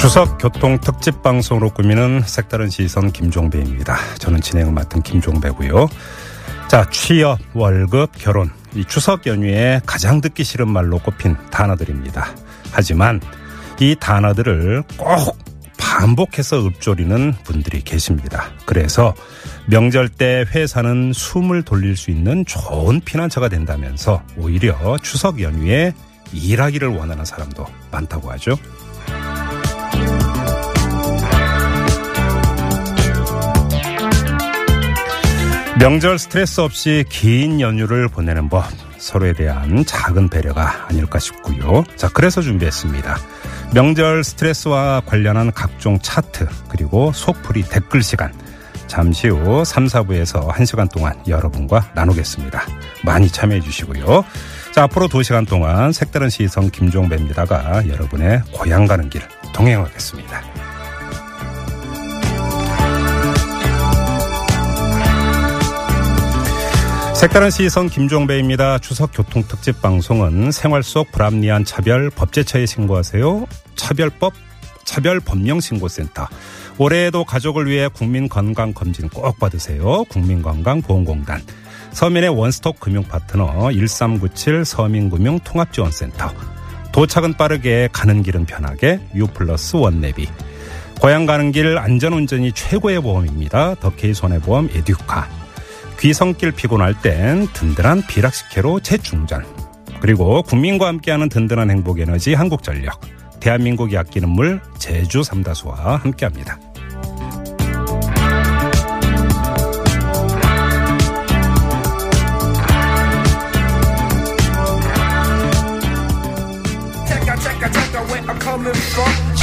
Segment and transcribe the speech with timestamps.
[0.00, 3.98] 추석 교통 특집 방송으로 꾸미는 색다른 시선 김종배입니다.
[4.18, 5.88] 저는 진행을 맡은 김종배고요.
[6.68, 8.50] 자, 취업, 월급, 결혼.
[8.74, 12.34] 이 추석 연휴에 가장 듣기 싫은 말로 꼽힌 단어들입니다.
[12.72, 13.20] 하지만
[13.78, 15.36] 이 단어들을 꼭
[15.76, 18.48] 반복해서 읊조리는 분들이 계십니다.
[18.64, 19.14] 그래서
[19.66, 25.92] 명절 때 회사는 숨을 돌릴 수 있는 좋은 피난처가 된다면서 오히려 추석 연휴에
[26.32, 28.56] 일하기를 원하는 사람도 많다고 하죠.
[35.80, 38.64] 명절 스트레스 없이 긴 연휴를 보내는 법
[38.98, 41.84] 서로에 대한 작은 배려가 아닐까 싶고요.
[41.96, 43.16] 자, 그래서 준비했습니다.
[43.72, 48.30] 명절 스트레스와 관련한 각종 차트 그리고 속풀이 댓글 시간
[48.88, 52.60] 잠시 후 3, 4부에서 1시간 동안 여러분과 나누겠습니다.
[53.02, 54.22] 많이 참여해 주시고요.
[54.72, 59.22] 자, 앞으로 2시간 동안 색다른 시선 김종배입니다가 여러분의 고향 가는 길
[59.54, 60.69] 동행하겠습니다.
[67.20, 68.78] 색다른 시선 김종배입니다.
[68.78, 73.46] 추석 교통 특집 방송은 생활 속 불합리한 차별 법제처에 신고하세요.
[73.76, 74.32] 차별법
[74.86, 76.26] 차별 법령 신고센터.
[76.78, 80.04] 올해에도 가족을 위해 국민 건강 검진 꼭 받으세요.
[80.04, 81.42] 국민건강보험공단.
[81.92, 86.32] 서민의 원스톱 금융 파트너 1397 서민금융 통합지원센터.
[86.90, 90.26] 도착은 빠르게 가는 길은 편하게 U 플러스 원내비.
[91.02, 93.74] 고향 가는 길 안전운전이 최고의 보험입니다.
[93.74, 95.39] 더케이 손해보험 에듀카.
[96.00, 99.44] 귀성길 피곤할 땐 든든한 비락식혜로 재충전.
[100.00, 103.00] 그리고 국민과 함께하는 든든한 행복 에너지 한국전력.
[103.40, 106.58] 대한민국이 아끼는 물 제주 삼다수와 함께합니다.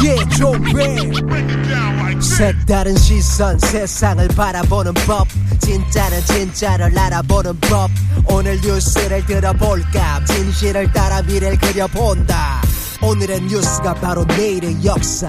[0.04, 5.28] Yeah, 종배 색다른 시선 세상을 바라보는 법.
[5.60, 7.90] 진짜는 진짜를 알아보는 법.
[8.30, 10.24] 오늘 뉴스를 들어볼까?
[10.26, 12.62] 진실을 따라 미래를 그려본다.
[13.02, 15.28] 오늘의 뉴스가 바로 내일의 역사.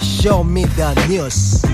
[0.00, 1.66] Show Me the 뉴스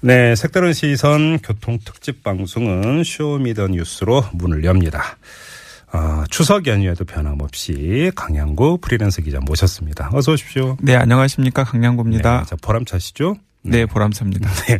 [0.00, 5.16] 네, 색다른 시선 교통 특집 방송은 Show Me the 뉴스로 문을 엽니다.
[5.92, 10.10] 어, 추석 연휴에도 변함없이 강양구 프리랜서 기자 모셨습니다.
[10.12, 10.76] 어서 오십시오.
[10.80, 11.64] 네, 안녕하십니까.
[11.64, 12.40] 강량구입니다.
[12.40, 13.36] 네, 자, 보람차시죠?
[13.62, 14.50] 네, 보람차입니다.
[14.68, 14.78] 네.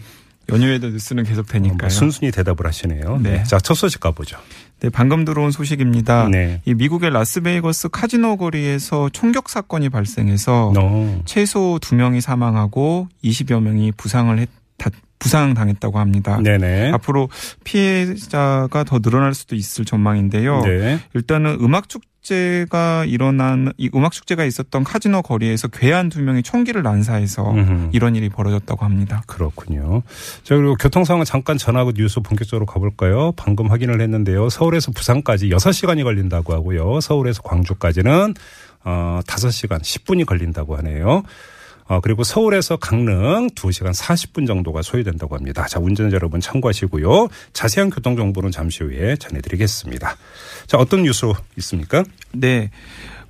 [0.51, 1.91] 연휴에도 뉴스는 계속 뭐 되니까요.
[1.91, 3.19] 순순히 대답을 하시네요.
[3.23, 3.43] 네.
[3.45, 4.39] 자, 첫 소식 가보죠.
[4.81, 6.29] 네, 방금 들어온 소식입니다.
[6.31, 6.63] 네.
[6.65, 14.39] 이 미국의 라스베이거스 카지노 거리에서 총격 사건이 발생해서 어, 최소 2명이 사망하고 20여 명이 부상을
[14.39, 14.49] 했,
[14.79, 16.39] 다, 부상당했다고 합니다.
[16.43, 16.93] 네네.
[16.93, 17.29] 앞으로
[17.65, 20.61] 피해자가 더 늘어날 수도 있을 전망인데요.
[20.63, 21.01] 네.
[21.15, 27.51] 일단은 음악 축제가 일어난 이 음악 축제가 있었던 카지노 거리에서 괴한 두 명이 총기를 난사해서
[27.53, 27.91] 음흠.
[27.93, 29.23] 이런 일이 벌어졌다고 합니다.
[29.27, 30.03] 그렇군요.
[30.43, 33.33] 자, 그리고 교통 상황 잠깐 전하고 뉴스 본격적으로 가볼까요?
[33.37, 34.49] 방금 확인을 했는데요.
[34.49, 37.01] 서울에서 부산까지 6시간이 걸린다고 하고요.
[37.01, 38.35] 서울에서 광주까지는
[38.85, 41.23] 어, 5시간 10분이 걸린다고 하네요.
[41.89, 45.67] 어, 그리고 서울에서 강릉 2시간 40분 정도가 소요된다고 합니다.
[45.67, 47.29] 자, 운전자 여러분 참고하시고요.
[47.55, 50.17] 자세한 교통 정보는 잠시 후에 전해드리겠습니다.
[50.67, 51.27] 자, 어떤 뉴스
[51.57, 52.05] 있습니까?
[52.33, 52.71] 네.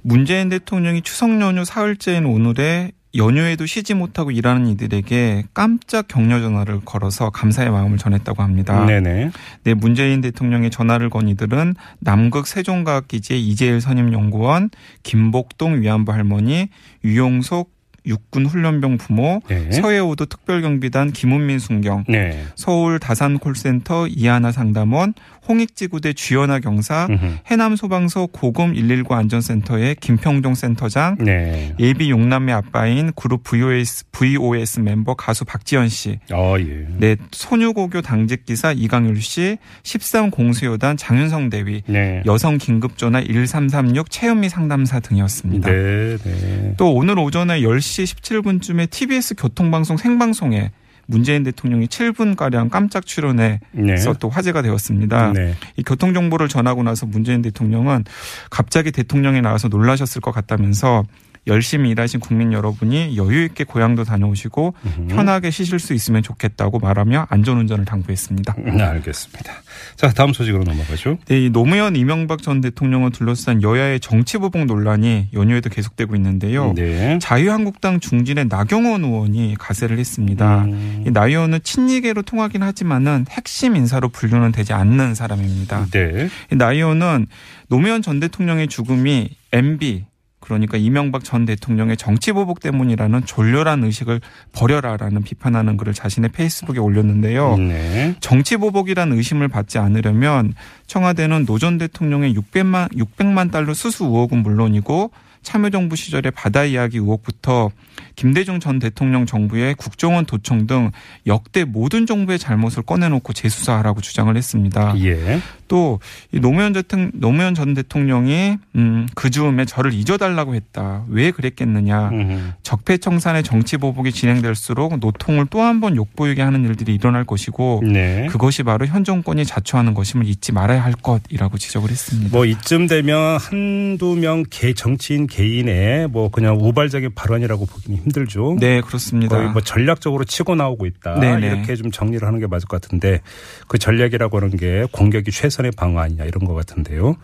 [0.02, 7.30] 문재인 대통령이 추석 연휴 사흘째인 오늘에 연휴에도 쉬지 못하고 일하는 이들에게 깜짝 격려 전화를 걸어서
[7.30, 8.84] 감사의 마음을 전했다고 합니다.
[8.84, 9.30] 네네.
[9.64, 14.70] 네, 문재인 대통령의 전화를 건 이들은 남극 세종과학기지의 이재일 선임연구원,
[15.04, 16.68] 김복동 위안부 할머니,
[17.02, 17.77] 유용석
[18.08, 19.70] 육군 훈련병 부모, 네.
[19.70, 22.44] 서해오도 특별경비단 김은민 순경, 네.
[22.56, 25.14] 서울 다산 콜센터 이하나 상담원,
[25.48, 27.08] 홍익지구대 주연아 경사.
[27.46, 31.74] 해남소방서 고금 119 안전센터의 김평종 센터장, 네.
[31.78, 36.86] 예비 용남매 아빠인 그룹 VOS, VOS 멤버 가수 박지현 씨, 어, 예.
[36.98, 42.22] 네, 소유고교 당직 기사 이강율 씨, 13 공수요단 장윤성 대위, 네.
[42.26, 45.70] 여성 긴급전화 1336 최은미 상담사 등이었습니다.
[45.70, 46.74] 네, 네.
[46.76, 50.70] 또 오늘 오전에 10시 17분쯤에 TBS 교통방송 생방송에
[51.08, 53.96] 문재인 대통령이 7분가량 깜짝 출연해서 네.
[54.20, 55.32] 또 화제가 되었습니다.
[55.32, 55.54] 네.
[55.76, 58.04] 이 교통 정보를 전하고 나서 문재인 대통령은
[58.50, 61.04] 갑자기 대통령이 나와서 놀라셨을 것 같다면서
[61.48, 64.74] 열심히 일하신 국민 여러분이 여유 있게 고향도 다녀오시고
[65.08, 68.54] 편하게 쉬실 수 있으면 좋겠다고 말하며 안전운전을 당부했습니다.
[68.58, 69.52] 네, 알겠습니다.
[69.96, 71.18] 자, 다음 소식으로 넘어가죠.
[71.26, 76.72] 네, 이 노무현 이명박 전 대통령을 둘러싼 여야의 정치보복 논란이 연휴에도 계속되고 있는데요.
[76.74, 77.18] 네.
[77.20, 80.64] 자유한국당 중진의 나경원 의원이 가세를 했습니다.
[80.64, 81.04] 음.
[81.06, 85.86] 이나 의원은 친이계로 통하긴 하지만은 핵심 인사로 분류는 되지 않는 사람입니다.
[85.90, 86.28] 네.
[86.52, 87.26] 이나 의원은
[87.68, 90.04] 노무현 전 대통령의 죽음이 MB
[90.48, 94.22] 그러니까 이명박 전 대통령의 정치 보복 때문이라는 졸렬한 의식을
[94.52, 97.58] 버려라라는 비판하는 글을 자신의 페이스북에 올렸는데요.
[97.58, 98.14] 네.
[98.20, 100.54] 정치 보복이란 의심을 받지 않으려면
[100.86, 105.10] 청와대는 노 전 대통령의 600만 600만 달러 수수 의혹은 물론이고
[105.48, 107.70] 참여정부 시절의 바다 이야기 의혹부터
[108.16, 110.90] 김대중 전 대통령 정부의 국정원 도청 등
[111.26, 114.94] 역대 모든 정부의 잘못을 꺼내놓고 재수사하라고 주장을 했습니다.
[115.02, 115.40] 예.
[115.68, 121.04] 또이 노무현 전 노무현 전 대통령이 음, 그 즈음에 저를 잊어달라고 했다.
[121.08, 122.08] 왜 그랬겠느냐.
[122.10, 122.52] 음.
[122.62, 128.26] 적폐청산의 정치 보복이 진행될수록 노통을 또 한 번 욕보이게 하는 일들이 일어날 것이고 네.
[128.30, 132.30] 그것이 바로 현 정권이 자초하는 것임을 잊지 말아야 할 것이라고 지적을 했습니다.
[132.36, 138.56] 뭐 이쯤 되면 한두 명 개, 정치인 개 인의 뭐 그냥 우발적인 발언이라고 보기는 힘들죠.
[138.60, 139.36] 네, 그렇습니다.
[139.36, 141.18] 거의 뭐 전략적으로 치고 나오고 있다.
[141.20, 141.46] 네네.
[141.46, 143.20] 이렇게 좀 정리를 하는 게 맞을 것 같은데
[143.68, 147.16] 그 전략이라고 하는 게 공격이 최선의 방어 아니냐 이런 것 같은데요.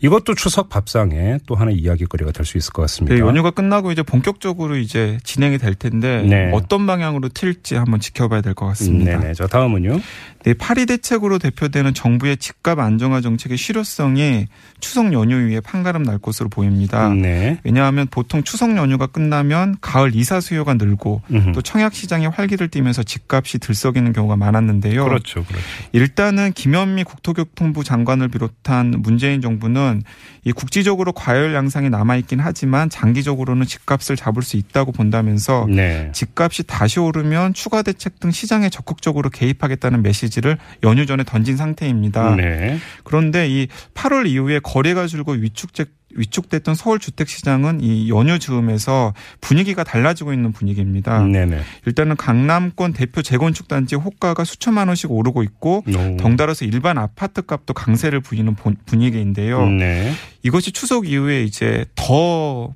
[0.00, 3.14] 이것도 추석 밥상에 또 하나의 이야기거리가 될 수 있을 것 같습니다.
[3.14, 6.50] 네, 연휴가 끝나고 이제 본격적으로 이제 진행이 될 텐데 네.
[6.52, 9.18] 어떤 방향으로 튈지 한번 지켜봐야 될 것 같습니다.
[9.18, 9.34] 네 네.
[9.34, 9.98] 저 다음은요.
[10.44, 14.46] 네, 파리 대책으로 대표되는 정부의 집값 안정화 정책의 실효성이
[14.78, 17.08] 추석 연휴 이후에 판가름 날 것으로 보입니다.
[17.08, 17.58] 네.
[17.64, 21.52] 왜냐하면 보통 추석 연휴가 끝나면 가을 이사 수요가 늘고 음흠.
[21.52, 25.04] 또 청약 시장에 활기를 띠면서 집값이 들썩이는 경우가 많았는데요.
[25.04, 25.44] 그렇죠.
[25.44, 25.64] 그렇죠.
[25.92, 30.02] 일단은 김현미 국토교통부 장관을 비롯한 문재인 정부는
[30.44, 36.10] 이 국지적으로 과열 양상이 남아 있긴 하지만 장기적으로는 집값을 잡을 수 있다고 본다면서 네.
[36.12, 42.34] 집값이 다시 오르면 추가 대책 등 시장에 적극적으로 개입하겠다는 메시지 를 연휴 전에 던진 상태입니다.
[42.36, 42.78] 네.
[43.04, 49.82] 그런데 이 8월 이후에 거래가 줄고 위축적 위축됐던 서울 주택 시장은 이 연휴 즈음에서 분위기가
[49.82, 51.20] 달라지고 있는 분위기입니다.
[51.24, 51.60] 네네.
[51.86, 56.16] 일단은 강남권 대표 재건축 단지 호가가 수천만 원씩 오르고 있고 오.
[56.16, 59.66] 덩달아서 일반 아파트 값도 강세를 부이는 본- 분위기인데요.
[59.68, 60.12] 네.
[60.42, 62.72] 이것이 추석 이후에 이제 더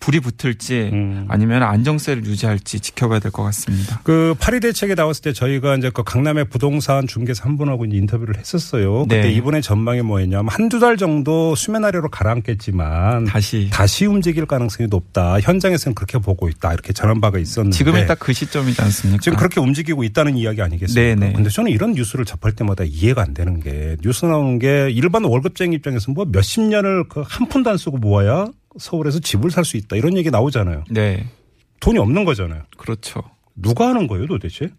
[0.00, 1.26] 불이 붙을지 음.
[1.28, 4.00] 아니면 안정세를 유지할지 지켜봐야 될 것 같습니다.
[4.04, 9.02] 그 파리 대책에 나왔을 때 저희가 이제 그 강남의 부동산 중개사 한 분하고 인터뷰를 했었어요.
[9.04, 9.32] 그때 네.
[9.32, 15.40] 이번에 전망이 뭐였냐면 한두 달 정도 수면 아래로 가라앉겠지만 다시 다시 움직일 가능성이 높다.
[15.40, 16.72] 현장에서는 그렇게 보고 있다.
[16.72, 19.20] 이렇게 전한 바가 있었는데 지금이 딱 그 시점이지 않습니까?
[19.20, 21.14] 지금 그렇게 움직이고 있다는 이야기 아니겠습니까?
[21.20, 21.32] 네네.
[21.32, 25.74] 근데 저는 이런 뉴스를 접할 때마다 이해가 안 되는 게 뉴스 나오는 게 일반 월급쟁이
[25.76, 28.46] 입장에서 뭐 몇십 년을 그 한 푼도 안 쓰고 모아야
[28.78, 29.96] 서울에서 집을 살 수 있다.
[29.96, 30.84] 이런 얘기 나오잖아요.
[30.90, 31.26] 네,
[31.80, 32.62] 돈이 없는 거잖아요.
[32.76, 33.22] 그렇죠.
[33.54, 34.70] 누가 하는 거예요 도대체?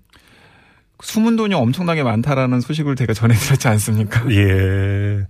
[1.01, 4.23] 숨은 돈이 엄청나게 많다라는 소식을 제가 전해드렸지 않습니까?
[4.31, 5.25] 예.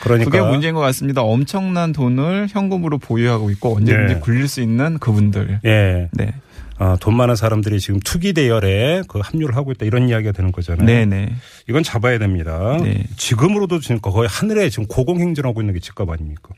[0.00, 1.22] 그러니까 그게 문제인 것 같습니다.
[1.22, 4.20] 엄청난 돈을 현금으로 보유하고 있고 언제든지 네.
[4.20, 5.60] 굴릴 수 있는 그분들.
[5.64, 6.08] 예.
[6.12, 6.34] 네,
[6.78, 10.86] 어, 돈 많은 사람들이 지금 투기 대열에 그 합류를 하고 있다 이런 이야기가 되는 거잖아요.
[10.86, 11.34] 네, 네.
[11.68, 12.76] 이건 잡아야 됩니다.
[12.82, 13.04] 네.
[13.16, 16.50] 지금으로도 지금 거의 하늘에 지금 고공행진하고 있는 게 집값 아닙니까?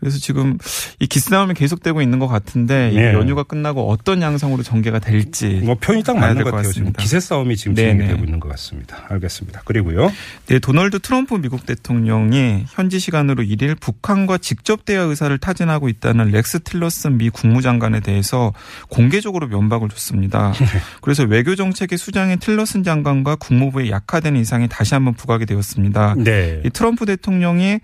[0.00, 0.58] 그래서 지금
[0.98, 3.12] 이 기싸움이 계속되고 있는 것 같은데 이 네.
[3.12, 6.72] 연휴가 끝나고 어떤 양상으로 전개가 될지 뭐 표현이 딱 맞는 될것것 같아요.
[6.72, 6.92] 지금.
[6.94, 7.92] 기세 싸움이 지금 네네.
[7.92, 9.04] 진행이 되고 있는 것 같습니다.
[9.08, 9.62] 알겠습니다.
[9.64, 10.10] 그리고요.
[10.46, 16.60] 네, 도널드 트럼프 미국 대통령이 현지 시간으로 1일 북한과 직접 대화 의사를 타진하고 있다는 렉스
[16.60, 18.52] 틸러슨 미 국무장관에 대해서
[18.88, 20.52] 공개적으로 면박을 줬습니다.
[21.02, 26.14] 그래서 외교 정책의 수장인 틸러슨 장관과 국무부의 약화된 인상이 다시 한번 부각이 되었습니다.
[26.18, 26.62] 네.
[26.64, 27.80] 이 트럼프 대통령이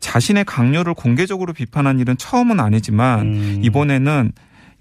[0.00, 3.60] 자신의 강요를 공개적으로 비판한 일은 처음은 아니지만 음.
[3.62, 4.32] 이번에는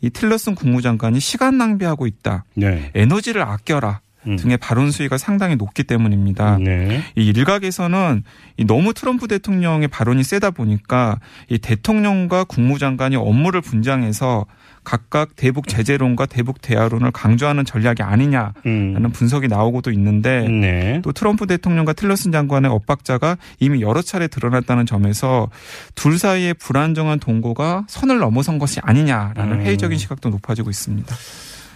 [0.01, 2.45] 이 틸러슨 국무장관이 시간 낭비하고 있다.
[2.55, 2.91] 네.
[2.93, 4.01] 에너지를 아껴라.
[4.27, 4.35] 음.
[4.35, 6.57] 등의 발언 수위가 상당히 높기 때문입니다.
[6.59, 7.01] 네.
[7.15, 8.23] 이 일각에서는
[8.57, 11.19] 이 너무 트럼프 대통령의 발언이 세다 보니까
[11.49, 14.45] 이 대통령과 국무장관이 업무를 분장해서
[14.87, 19.11] 각각 대북 제재론과 대북 대화론을 강조하는 전략이 아니냐라는 음.
[19.11, 21.01] 분석이 나오고도 있는데 네.
[21.03, 25.49] 또 트럼프 대통령과 틸러슨 장관의 엇박자가 이미 여러 차례 드러났다는 점에서
[25.95, 29.61] 둘 사이의 불안정한 동거가 선을 넘어선 것이 아니냐라는 음.
[29.65, 31.13] 회의적인 시각도 높아지고 있습니다.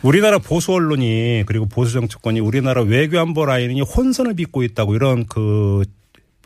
[0.03, 5.84] 우리나라 보수 언론이 그리고 보수 정치권이 우리나라 외교 안보 라인이 혼선을 빚고 있다고 이런 그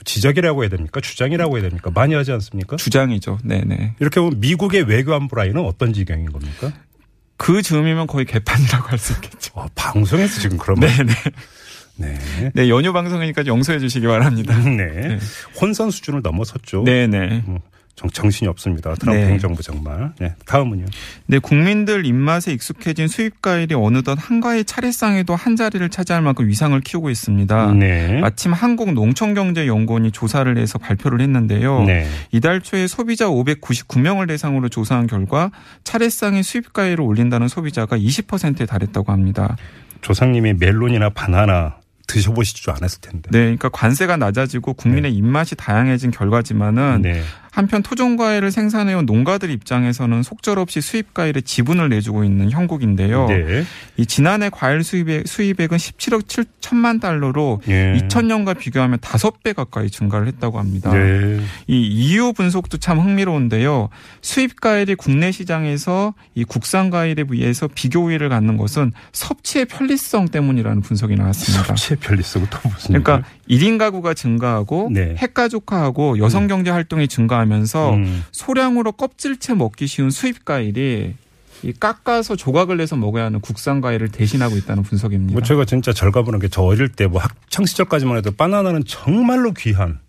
[0.03, 1.01] 지적이라고 해야 됩니까?
[1.01, 1.89] 주장이라고 해야 됩니까?
[1.93, 2.75] 많이 하지 않습니까?
[2.75, 3.39] 주장이죠.
[3.43, 3.95] 네네.
[3.99, 6.71] 이렇게 보면 미국의 외교 안보 라인은 어떤 지경인 겁니까?
[7.37, 9.51] 그 즈음이면 거의 개판이라고 할 수 있겠죠.
[9.55, 11.13] 어, 방송에서 지금 그러면 네네.
[11.97, 12.51] 네.
[12.53, 14.57] 네, 연휴 방송이니까 용서해 주시기 바랍니다.
[14.59, 15.17] 네.
[15.59, 16.83] 혼선 수준을 넘어섰죠.
[16.83, 17.43] 네네.
[17.47, 17.59] 음,
[17.95, 18.93] 정, 정신이 없습니다.
[18.95, 19.27] 트럼프 네.
[19.27, 20.11] 행정부 정말.
[20.19, 20.35] 네.
[20.45, 20.85] 다음은요.
[21.27, 27.09] 네, 국민들 입맛에 익숙해진 수입 과일이 어느덧 한가위 차례상에도 한 자리를 차지할 만큼 위상을 키우고
[27.09, 27.73] 있습니다.
[27.73, 28.19] 네.
[28.19, 31.83] 마침 한국농촌경제연구원이 조사를 해서 발표를 했는데요.
[31.83, 32.07] 네.
[32.31, 35.51] 이달 초에 소비자 599명을 대상으로 조사한 결과
[35.85, 39.55] 차례상에 수입 과일을 올린다는 소비자가 20%에 달했다고 합니다.
[40.01, 43.29] 조상님이 멜론이나 바나나 드셔보시지 않았을 텐데.
[43.31, 47.23] 네, 그러니까 관세가 낮아지고 국민의 입맛이 다양해진 결과지만은 네.
[47.55, 53.27] 한편 토종 과일을 생산해온 농가들 입장에서는 속절없이 수입 과일에 지분을 내주고 있는 형국인데요.
[53.27, 53.63] 네.
[53.95, 57.97] 이 지난해 과일 수입액, 수입액은 17억 7천만 달러로 예.
[57.97, 60.91] 2000년과 비교하면 5배 가까이 증가를 했다고 합니다.
[60.91, 61.39] 네.
[61.67, 63.87] 이 이유 분석도 참 흥미로운데요.
[64.21, 70.81] 수입 과일이 국내 시장에서 이 국산 과일에 비해서 비교 우위를 갖는 것은 섭취의 편리성 때문이라는
[70.81, 71.63] 분석이 나왔습니다.
[71.67, 73.01] 섭취의 편리성은 또 무슨?
[73.01, 75.15] 그러니까 1인 가구가 증가하고 네.
[75.17, 78.23] 핵가족화하고 여성 경제 활동이 증가하면서 음.
[78.31, 81.13] 소량으로 껍질째 먹기 쉬운 수입 과일이
[81.63, 85.33] 이 깎아서 조각을 내서 먹어야 하는 국산 과일을 대신하고 있다는 분석입니다.
[85.33, 89.99] 뭐 제가 진짜 절가보는 게 저 어릴 때 뭐 학창 시절까지만 해도 바나나는 정말로 귀한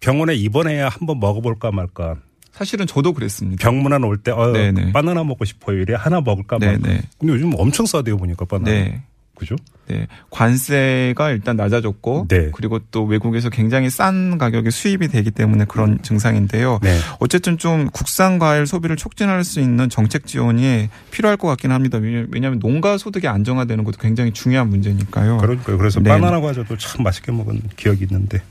[0.00, 2.16] 병원에 입원해야 한번 먹어볼까 말까
[2.52, 3.62] 사실은 저도 그랬습니다.
[3.62, 4.52] 병문안 올 때 어.
[4.92, 7.02] 바나나 먹고 싶어요 이래 하나 먹을까 말까 네네.
[7.18, 9.02] 근데 요즘 엄청 싸대요 보니까 바나나 네.
[9.40, 9.56] 그죠?
[9.88, 10.06] 네.
[10.28, 12.50] 관세가 일단 낮아졌고 네.
[12.52, 16.78] 그리고 또 외국에서 굉장히 싼 가격에 수입이 되기 때문에 그런 증상인데요.
[16.82, 16.96] 네.
[17.18, 21.98] 어쨌든 좀 국산 과일 소비를 촉진할 수 있는 정책 지원이 필요할 것 같긴 합니다.
[21.98, 25.38] 왜냐- 왜냐하면 농가 소득이 안정화되는 것도 굉장히 중요한 문제니까요.
[25.38, 25.78] 그러니까요.
[25.78, 26.10] 그래서 네.
[26.10, 28.42] 바나나 과자도 참 맛있게 먹은 기억이 있는데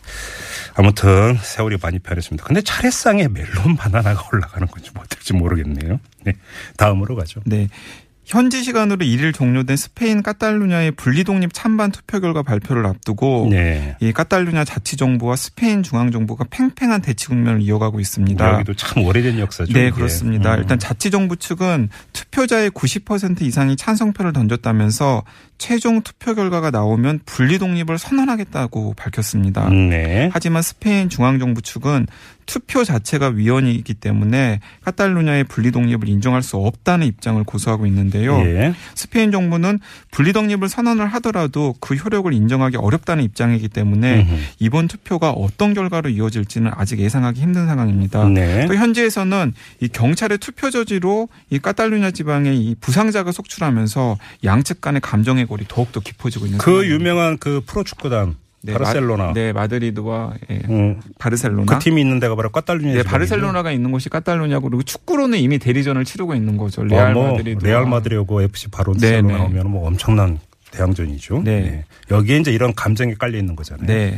[0.76, 2.46] 아무튼 세월이 많이 변했습니다.
[2.46, 6.00] 근데 차례상에 멜론 바나나가 올라가는 건지 뭐 어떨지 모르겠네요.
[6.26, 6.34] 네.
[6.78, 7.42] 다음으로 가죠.
[7.46, 7.70] 네.
[8.30, 13.98] 현지 시간으로 1일 종료된 스페인 카탈루냐의 분리독립 찬반 투표 결과 발표를 앞두고 네.
[14.00, 18.54] 이 카탈루냐 자치 정부와 스페인 중앙 정부가 팽팽한 대치 국면을 이어가고 있습니다.
[18.54, 19.74] 여기도 참 오래된 역사죠.
[19.74, 19.90] 네, 이게.
[19.90, 20.54] 그렇습니다.
[20.54, 20.60] 음.
[20.60, 25.24] 일단 자치 정부 측은 투표자의 90% 이상이 찬성표를 던졌다면서
[25.58, 29.70] 최종 투표 결과가 나오면 분리독립을 선언하겠다고 밝혔습니다.
[29.70, 30.30] 음, 네.
[30.32, 32.06] 하지만 스페인 중앙 정부 측은
[32.50, 38.40] 투표 자체가 위헌이기 때문에 카탈루냐의 분리 독립을 인정할 수 없다는 입장을 고수하고 있는데요.
[38.40, 38.74] 예.
[38.96, 39.78] 스페인 정부는
[40.10, 44.36] 분리 독립을 선언을 하더라도 그 효력을 인정하기 어렵다는 입장이기 때문에 음흠.
[44.58, 48.28] 이번 투표가 어떤 결과로 이어질지는 아직 예상하기 힘든 상황입니다.
[48.30, 48.66] 네.
[48.66, 55.46] 또 현지에서는 이 경찰의 투표 저지로 이 카탈루냐 지방에 이 부상자가 속출하면서 양측 간의 감정의
[55.46, 56.96] 골이 더욱더 깊어지고 있는 그 상황입니다.
[56.96, 59.26] 유명한 그 프로축구단 네, 바르셀로나.
[59.28, 61.66] 마, 네, 마드리드와 예, 음, 바르셀로나.
[61.74, 62.94] 그 팀이 있는 데가 바로 카탈루냐.
[62.94, 66.84] 네, 바르셀로나가 있는 곳이 카탈루냐고 그리고 축구로는 이미 대리전을 치르고 있는 거죠.
[66.84, 67.66] 레알 뭐 마드리드.
[67.66, 69.34] 레알 마드리드하고 FC 네, 바르셀로나 네.
[69.40, 70.40] 나오면 뭐 엄청난
[70.72, 71.42] 대항전이죠.
[71.44, 71.86] 네.
[72.12, 73.88] 여기에 이제 이런 감정이 깔려 있는 거잖아요.
[73.88, 74.18] 네.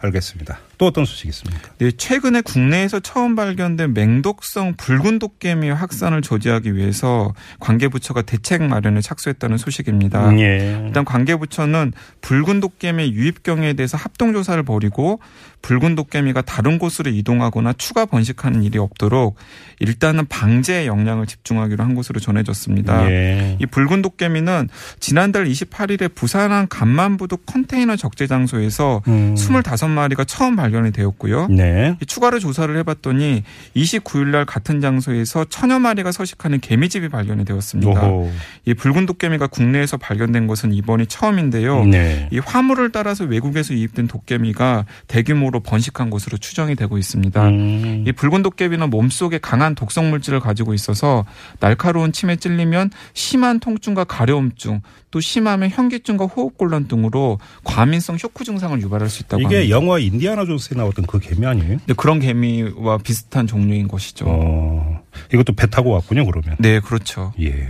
[0.00, 0.58] 알겠습니다.
[0.78, 1.70] 또 어떤 소식이 있습니까?
[1.78, 9.56] 네, 최근에 국내에서 처음 발견된 맹독성 붉은 독개미 확산을 저지하기 위해서 관계부처가 대책 마련에 착수했다는
[9.56, 10.38] 소식입니다.
[10.38, 10.82] 예.
[10.86, 15.20] 일단 관계부처는 붉은 도깨비 유입 경위에 대해서 합동 조사를 벌이고
[15.62, 19.36] 붉은 도깨비가 다른 곳으로 이동하거나 추가 번식하는 일이 없도록
[19.80, 23.10] 일단은 방제에 역량을 집중하기로 한 것으로 전해졌습니다.
[23.10, 23.56] 예.
[23.60, 24.68] 이 붉은 도깨비는
[25.00, 29.34] 지난달 28일에 부산항 간만부두 컨테이너 적재 장소에서 음.
[29.34, 31.48] 25마리가 처음 발 견이 되었고요.
[31.48, 31.96] 네.
[32.00, 33.42] 이 추가로 조사를 해봤더니
[33.74, 38.02] 29일 날 같은 장소에서 천여 마리가 서식하는 개미집이 발견이 되었습니다.
[38.02, 38.30] 오호.
[38.64, 41.84] 이 붉은 독개미가 국내에서 발견된 것은 이번이 처음인데요.
[41.84, 42.28] 네.
[42.32, 47.48] 이 화물을 따라서 외국에서 유입된 독개미가 대규모로 번식한 것으로 추정이 되고 있습니다.
[47.48, 48.04] 음.
[48.06, 51.24] 이 붉은 독개미는 몸속에 강한 독성 물질을 가지고 있어서
[51.60, 54.80] 날카로운 침에 찔리면 심한 통증과 가려움증,
[55.10, 59.70] 또 심하면 현기증과 호흡곤란 등으로 과민성 쇼크 증상을 유발할 수 있다고 이게 합니다.
[59.70, 61.78] 영화 인디아나 존스에 나왔던 그 개미 아니에요?
[61.86, 64.24] 네, 그런 개미와 비슷한 종류인 것이죠.
[64.28, 65.02] 어.
[65.32, 66.56] 이것도 배 타고 왔군요, 그러면.
[66.58, 67.32] 네, 그렇죠.
[67.40, 67.68] 예.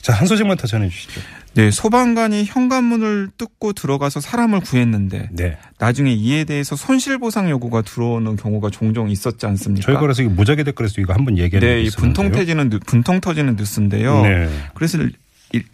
[0.00, 1.20] 자, 한 소식만 더 전해 주시죠.
[1.54, 5.56] 네, 소방관이 현관문을 뜯고 들어가서 사람을 구했는데 네.
[5.78, 9.98] 나중에 이에 대해서 손실보상 요구가 들어오는 경우가 종종 있었지 않습니까?
[10.00, 14.22] 그래서 이거 무작위 댓글에서 이거 한번 얘기해 네, 이 분통 터지는 뉴- 분통 터지는 뉴스인데요.
[14.22, 14.48] 네.
[14.74, 15.10] 그래서 이-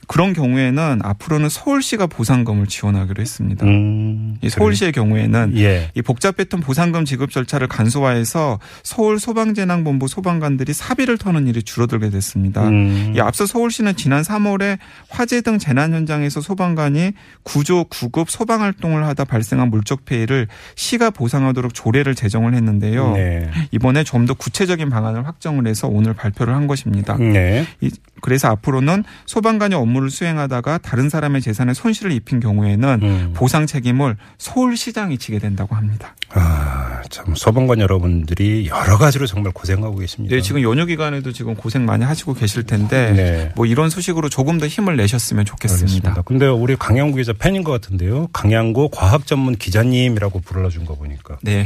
[0.06, 3.64] 그런 경우에는 앞으로는 서울시가 보상금을 지원하기로 했습니다.
[3.66, 4.36] 음.
[4.42, 5.90] 이 서울시의 경우에는 예.
[5.94, 12.68] 이 복잡했던 보상금 지급 절차를 간소화해서 서울 소방재난본부 소방관들이 사비를 터는 일이 줄어들게 됐습니다.
[12.68, 13.12] 음.
[13.16, 19.24] 이 앞서 서울시는 지난 3월에 화재 등 재난 현장에서 소방관이 구조, 구급, 소방 활동을 하다
[19.24, 23.12] 발생한 물적 피해를 시가 보상하도록 조례를 제정을 했는데요.
[23.14, 23.50] 네.
[23.72, 27.16] 이번에 좀 더 구체적인 방안을 확정을 해서 오늘 발표를 한 것입니다.
[27.16, 27.66] 네.
[27.80, 33.32] 이- 그래서 앞으로는 소방관 이 상관녀 업무를 수행하다가 다른 사람의 재산에 손실을 입힌 경우에는 음.
[33.34, 36.14] 보상 책임을 서울시장이 지게 된다고 합니다.
[36.30, 40.34] 아, 참 소방관 여러분들이 여러 가지로 정말 고생하고 계십니다.
[40.34, 43.52] 네, 지금 연휴 기간에도 지금 고생 많이 하시고 계실 텐데 네.
[43.54, 46.10] 뭐 이런 소식으로 조금 더 힘을 내셨으면 좋겠습니다.
[46.10, 46.22] 알겠습니다.
[46.22, 48.28] 근데 우리 강양구 기자 팬인 것 같은데요.
[48.32, 51.64] 강양구 과학 전문 기자님이라고 불러준 거 보니까 네.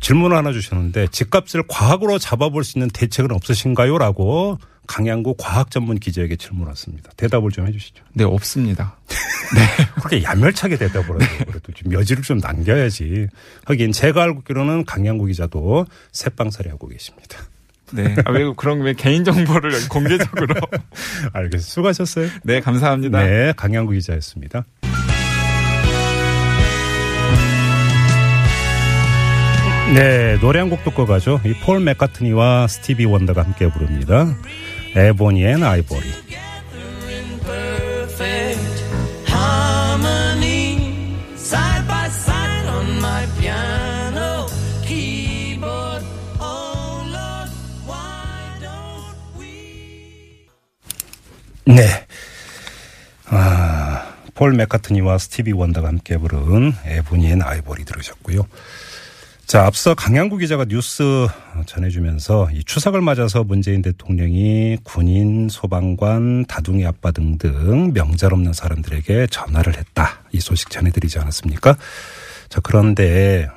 [0.00, 3.98] 질문을 하나 주셨는데 집값을 과학으로 잡아볼 수 있는 대책은 없으신가요?
[3.98, 4.58] 라고
[4.94, 7.12] 강양구 과학 전문 기자에게 질문 왔습니다.
[7.16, 8.02] 대답을 좀 해주시죠.
[8.12, 8.96] 네, 없습니다.
[9.94, 13.28] 그렇게 야멸차게 대답을 해도 그래도 좀 여지를 좀 남겨야지.
[13.66, 17.38] 하긴 제가 알고 있기로는 강양구 기자도 셋방살이 하고 계십니다.
[17.92, 18.16] 네.
[18.24, 20.54] 아, 왜 그런 왜 개인 정보를 공개적으로?
[21.34, 21.58] 알겠습니다.
[21.70, 22.28] 수고하셨어요.
[22.42, 23.22] 네, 감사합니다.
[23.22, 24.64] 네, 강양구 기자였습니다.
[29.94, 31.40] 네, 노래 한 곡 듣고 가죠.
[31.44, 34.36] 이 폴 맥카트니와 스티비 원더가 함께 부릅니다.
[34.96, 36.12] Ebony and Ivory.
[46.40, 46.80] oh
[51.66, 52.06] 네.
[53.26, 58.44] 아, 폴 맥카트니와 스티비 원더가 함께 부른 Ebony and Ivory 들으셨고요.
[59.50, 61.26] 자, 앞서 강양구 기자가 뉴스
[61.66, 69.76] 전해주면서 이 추석을 맞아서 문재인 대통령이 군인, 소방관, 다둥이 아빠 등등 명절 없는 사람들에게 전화를
[69.76, 70.20] 했다.
[70.30, 71.76] 이 소식 전해드리지 않았습니까?
[72.48, 73.48] 자, 그런데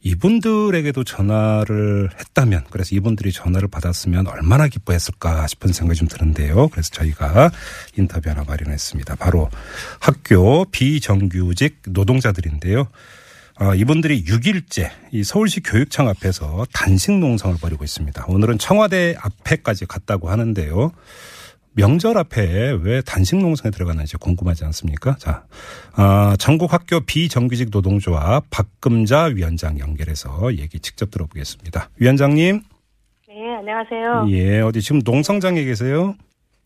[0.00, 6.68] 이분들에게도 전화를 했다면, 그래서 이분들이 전화를 받았으면 얼마나 기뻐했을까 싶은 생각이 좀 드는데요.
[6.68, 7.50] 그래서 저희가
[7.98, 9.16] 인터뷰 하나 마련했습니다.
[9.16, 9.50] 바로
[10.00, 12.88] 학교 비정규직 노동자들인데요.
[13.56, 18.24] 아, 이분들이 6일째 이 서울시 교육청 앞에서 단식 농성을 벌이고 있습니다.
[18.28, 20.92] 오늘은 청와대 앞에까지 갔다고 하는데요.
[21.74, 25.16] 명절 앞에 왜 단식 농성에 들어갔는지 궁금하지 않습니까?
[25.18, 25.44] 자,
[25.94, 31.88] 아, 전국 학교 비정규직 노동조합 박금자 위원장 연결해서 얘기 직접 들어보겠습니다.
[31.98, 32.60] 위원장님,
[33.28, 34.26] 네, 안녕하세요.
[34.28, 36.14] 예, 어디 지금 농성장에 계세요?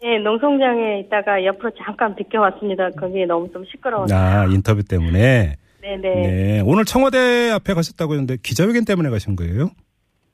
[0.03, 2.91] 네, 농성장에 있다가 옆으로 잠깐 비켜왔습니다.
[2.99, 4.15] 거기 너무 좀 시끄러워서.
[4.15, 5.57] 아, 인터뷰 때문에.
[5.87, 6.15] 네네.
[6.15, 9.71] 네, 오늘 청와대 앞에 가셨다고 했는데 기자회견 때문에 가신 거예요?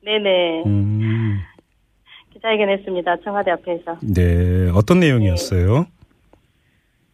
[0.03, 0.63] 네네.
[0.65, 1.41] 음.
[2.33, 3.17] 기자회견 했습니다.
[3.23, 3.99] 청와대 앞에서.
[4.03, 5.85] 네, 어떤 내용이었어요?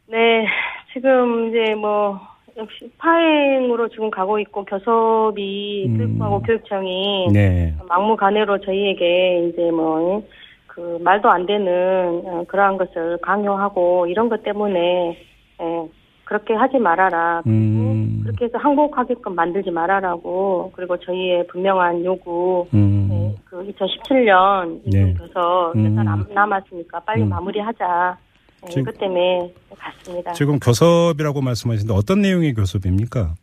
[0.06, 0.46] 네,
[0.92, 2.20] 지금 이제 뭐,
[2.56, 5.98] 역시 파행으로 지금 가고 있고, 교섭이, 음.
[5.98, 7.74] 교육부하고 교육청이 네.
[7.88, 10.24] 막무가내로 저희에게 이제 뭐,
[10.68, 15.18] 그 말도 안 되는 어, 그러한 것을 강요하고 이런 것 때문에,
[15.60, 15.88] 예,
[16.28, 17.40] 그렇게 하지 말아라.
[17.42, 18.20] 그리고 음.
[18.22, 23.08] 그렇게 해서 항복하게끔 만들지 말아라고 그리고 저희의 분명한 요구 음.
[23.10, 25.00] 네, 그 2017년 네.
[25.00, 25.84] 임금 교섭 음.
[25.94, 27.30] 몇달 안 남았으니까 빨리 음.
[27.30, 28.18] 마무리하자.
[28.62, 30.32] 네, 지금- 그 때문에 갔습니다.
[30.34, 33.34] 지금 교섭이라고 말씀하시는데 어떤 내용의 교섭입니까?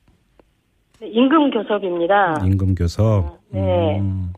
[0.99, 2.35] 네, 임금 교섭입니다.
[2.45, 3.39] 임금 교섭.
[3.49, 3.99] 네.
[3.99, 4.31] 음.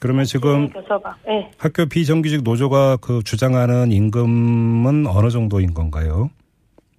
[0.00, 1.04] 그러면 지금 교섭.
[1.24, 1.52] 네.
[1.56, 6.30] 학교 비정규직 노조가 그 주장하는 임금은 어느 정도인 건가요?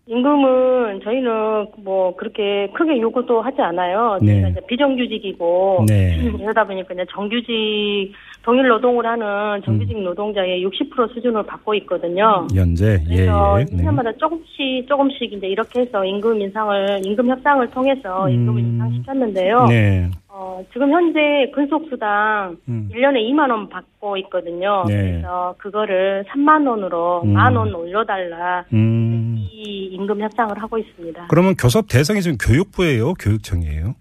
[0.06, 4.18] 임금은 저희는 뭐 그렇게 크게 요구도 하지 않아요.
[4.22, 4.34] 네.
[4.34, 6.18] 저희가 이제 비정규직이고 네.
[6.40, 8.12] 이러다 보니까 이제 정규직
[8.44, 10.04] 동일 노동을 하는 정규직 음.
[10.04, 12.46] 노동자의 60% 수준을 받고 있거든요.
[12.54, 13.00] 연재.
[13.10, 13.66] 예, 그래서 예.
[13.66, 13.84] 네.
[13.84, 18.68] 1년마다 조금씩 조금씩 이제 이렇게 해서 임금 인상을 임금 협상을 통해서 임금을 음.
[18.68, 19.66] 인상시켰는데요.
[19.70, 20.12] 네.
[20.28, 22.90] 어, 지금 현재 근속수당 음.
[22.92, 24.84] 1년에 2만 원 받고 있거든요.
[24.88, 25.12] 네.
[25.12, 27.34] 그래서 그거를 3만 원으로 음.
[27.34, 29.13] 만원 올려달라 음.
[29.52, 31.28] 이 임금 협상을 하고 있습니다.
[31.30, 33.96] 그러면 교섭 대상이 지금 교육부예요, 교육청이에요?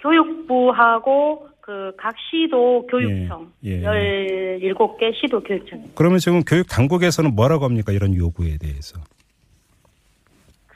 [0.00, 4.58] 교육부하고 그 각 시도 교육청 예, 예.
[4.62, 7.90] 17개 시도 교육청 그러면 지금 교육 당국에서는 뭐라고 합니까?
[7.92, 9.00] 이런 요구에 대해서.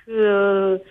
[0.05, 0.83] 그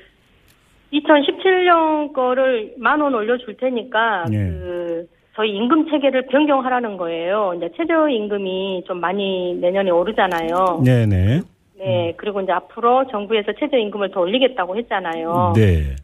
[0.93, 4.36] 2017년 거를 만 원 올려줄 테니까 예.
[4.38, 7.54] 그 저희 임금 체계를 변경하라는 거예요.
[7.58, 10.82] 이제 최저 임금이 좀 많이 내년에 오르잖아요.
[10.84, 11.41] 네, 네.
[11.79, 15.53] 네, 그리고 이제 앞으로 정부에서 최저 임금을 더 올리겠다고 했잖아요.
[15.55, 15.95] 네.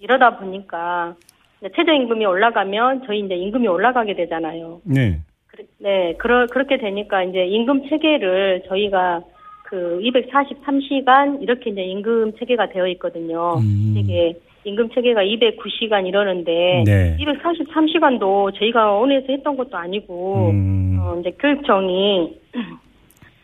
[0.00, 1.14] 이러다 보니까
[1.60, 4.80] 이제 최저 임금이 올라가면 저희 이제 임금이 올라가게 되잖아요.
[4.84, 5.18] 네.
[5.48, 9.22] 그래- 네, 그러, 그렇게 되니까 이제 임금 체계를 저희가
[9.64, 13.54] 그 243시간 이렇게 이제 임금 체계가 되어 있거든요.
[13.58, 13.94] 음.
[13.96, 14.34] 이게
[14.64, 17.16] 임금 체계가 209시간 이러는데 네.
[17.18, 20.98] 243시간도 저희가 원해서 했던 것도 아니고 음.
[21.00, 22.36] 어, 이제 교육청이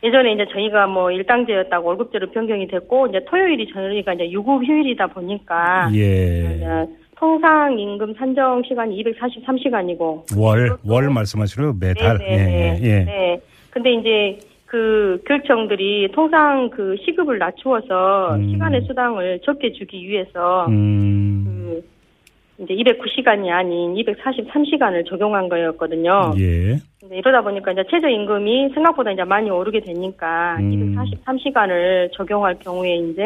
[0.03, 5.91] 예전에 이제 저희가 뭐 일당제였다고 월급제로 변경이 됐고 이제 토요일이 저희가 이제 유급 휴일이다 보니까
[5.95, 6.87] 예.
[7.17, 12.19] 통상 임금 산정 시간이 243시간이고 월, 월 말씀하시는 매달.
[12.19, 12.81] 네네네.
[12.83, 13.05] 예, 예, 예.
[13.05, 13.41] 네.
[13.71, 18.51] 근데 이제 그 교육청들이 통상 그 시급을 낮추어서 음.
[18.51, 21.45] 시간의 수당을 적게 주기 위해서 음.
[21.47, 21.92] 그
[22.63, 26.33] 이제 209시간이 아닌 243시간을 적용한 거였거든요.
[26.39, 26.79] 예.
[27.11, 30.95] 이러다 보니까 이제 최저 임금이 생각보다 이제 많이 오르게 되니까 음.
[30.97, 33.23] 243시간을 적용할 경우에 이제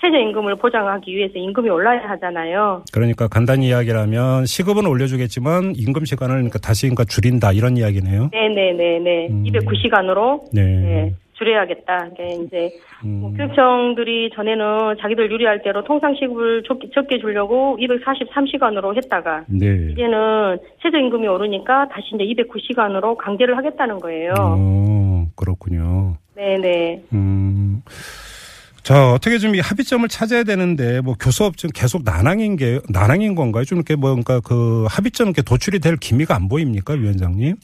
[0.00, 2.84] 최저 임금을 보장하기 위해서 임금이 올라야 하잖아요.
[2.92, 8.30] 그러니까 간단히 이야기를 면 시급은 올려주겠지만 임금 시간을 그러니까 다시 그러니까 줄인다 이런 이야기네요.
[8.32, 9.28] 네네네네.
[9.28, 9.44] 음.
[9.44, 10.62] 209시간으로 네.
[10.62, 12.08] 네, 줄여야겠다.
[12.12, 12.70] 이게 이제
[13.02, 13.36] 뭐 음.
[13.36, 19.90] 교육청들이 전에는 자기들 유리할 대로 통상 시급을 적게, 적게 주려고 243시간으로 했다가 네.
[19.92, 24.34] 이제는 최저임금이 오르니까 다시 이제 209시간으로 강제를 하겠다는 거예요.
[24.38, 26.16] 어, 그렇군요.
[26.34, 27.02] 네네.
[27.12, 27.82] 음.
[28.82, 33.64] 자, 어떻게 좀 이 합의점을 찾아야 되는데, 뭐, 교수업 지금 계속 난항인 게, 난항인 건가요?
[33.64, 37.56] 좀 이렇게 뭔가 그 합의점 이렇게 도출이 될 기미가 안 보입니까, 위원장님?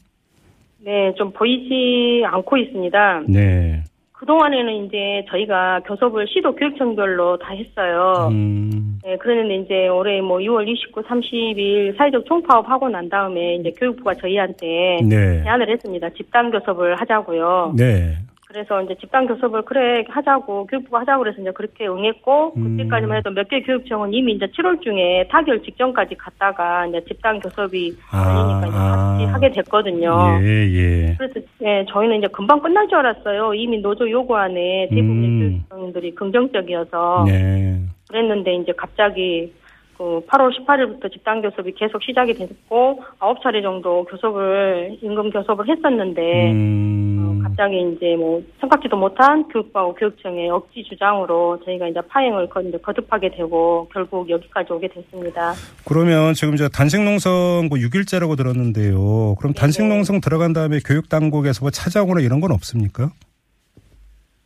[0.85, 3.23] 네, 좀 보이지 않고 있습니다.
[3.27, 3.83] 네.
[4.11, 8.29] 그동안에는 이제 저희가 교섭을 시도 교육청별로 다 했어요.
[8.31, 13.71] 음, 네, 그랬는데 이제 올해 뭐 6월 29, 30일 사회적 총파업 하고 난 다음에 이제
[13.77, 15.43] 교육부가 저희한테 네.
[15.43, 16.09] 제안을 했습니다.
[16.11, 17.73] 집단 교섭을 하자고요.
[17.75, 18.15] 네.
[18.55, 22.77] 그래서 이제 집단 교섭을 그래 하자고 교육부가 하자고 그래서 이제 그렇게 응했고 음.
[22.77, 27.97] 그때까지만 해도 몇 개 교육청은 이미 이제 7월 중에 타결 직전까지 갔다가 이제 집단 교섭이
[28.11, 28.95] 아, 걸리니까 이제 아.
[28.95, 30.39] 같이 하게 됐거든요.
[30.41, 31.15] 예, 예.
[31.17, 33.53] 그래서 예, 저희는 이제 금방 끝날 줄 알았어요.
[33.55, 35.65] 이미 노조 요구안에 대부분의 음.
[35.69, 37.81] 교육청들이 긍정적이어서 네.
[38.07, 39.51] 그랬는데 이제 갑자기
[39.97, 46.51] 그 8월 18일부터 집단 교섭이 계속 시작이 됐고 아홉 차례 정도 교섭을 임금 교섭을 했었는데
[46.51, 47.24] 음, 어,
[47.55, 53.87] 갑자기 이제 뭐 생각지도 못한 교육부하고 교육청의 억지 주장으로 저희가 이제 파행을 거, 거듭하게 되고
[53.93, 55.53] 결국 여기까지 오게 됐습니다.
[55.87, 59.35] 그러면 지금 저 단식농성 뭐 6일째라고 들었는데요.
[59.39, 63.09] 그럼 네, 단식농성 들어간 다음에 교육 당국에서 뭐 찾아오거나 이런 건 없습니까?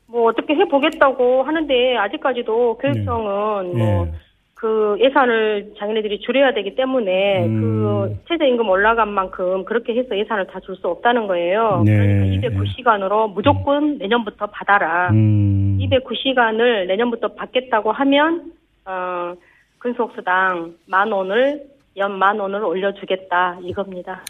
[0.05, 4.11] 뭐 어떻게 해보겠다고 하는데 아직까지도 교육청은 뭐 예.
[4.59, 7.61] 그 예산을 자기네들이 줄여야 되기 때문에 음.
[7.61, 11.81] 그 최저임금 올라간 만큼 그렇게 해서 예산을 다 줄 수 없다는 거예요.
[11.85, 11.95] 네.
[11.95, 15.11] 그러니까 209시간으로 무조건 내년부터 받아라.
[15.11, 15.77] 음.
[15.79, 18.51] 209시간을 내년부터 받겠다고 하면
[18.85, 19.33] 어
[19.79, 21.63] 근속수당 만 원을
[21.95, 24.21] 연 만 원을 올려주겠다 이겁니다.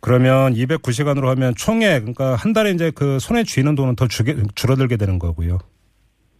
[0.00, 4.96] 그러면 209시간으로 하면 총액 그러니까 한 달에 이제 그 손에 쥐는 돈은 더 주게, 줄어들게
[4.96, 5.58] 되는 거고요.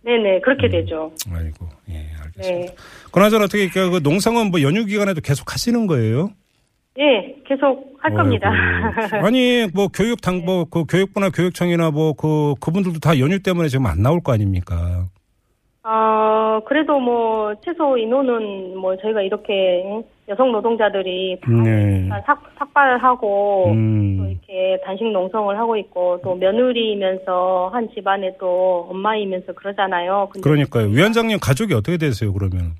[0.07, 0.41] 네네 음.
[0.41, 1.11] 그렇게 되죠.
[1.31, 2.73] 아이고, 예, 알겠습니다.
[2.73, 2.77] 네.
[3.11, 6.31] 그나저나 어떻게 그그 농성은 뭐 연휴 기간에도 계속 하시는 거예요?
[6.99, 8.49] 예 계속 할 겁니다.
[9.13, 9.27] 아이고.
[9.27, 14.01] 아니 뭐 교육 당뭐 그 교육부나 교육청이나 뭐 그 그분들도 다 연휴 때문에 지금 안
[14.01, 15.07] 나올 거 아닙니까?
[15.89, 19.85] 어, 그래도 뭐, 최소 인원은 뭐, 저희가 이렇게
[20.29, 22.09] 여성 노동자들이 다 네.
[22.27, 24.29] 삭, 삭발하고, 또 음.
[24.31, 30.29] 이렇게 단식 농성을 하고 있고, 또 며느리이면서 한 집안에 또 엄마이면서 그러잖아요.
[30.43, 30.87] 그러니까요.
[30.89, 32.33] 위원장님 가족이 어떻게 되세요?
[32.33, 32.73] 그러면?